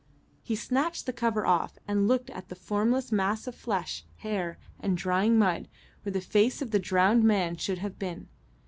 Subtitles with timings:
[0.41, 4.97] He snatched the cover off and looked at the formless mass of flesh, hair, and
[4.97, 5.67] drying mud,
[6.01, 8.27] where the face of the drowned man should have been.